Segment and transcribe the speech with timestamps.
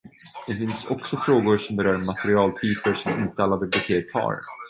[0.47, 4.39] Det finns också frågor som berör materialtyper som inte alla bibliotek har.